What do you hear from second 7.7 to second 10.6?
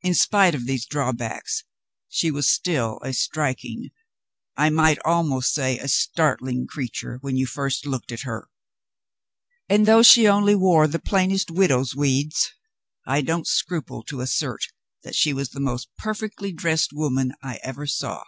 looked at her. And, though she only